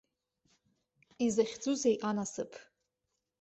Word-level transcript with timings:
Изахьӡузеи 1.25 1.95
анасыԥ! 2.09 2.51